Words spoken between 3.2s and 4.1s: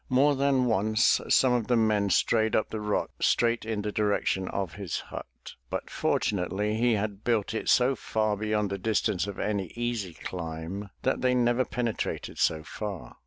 straight in the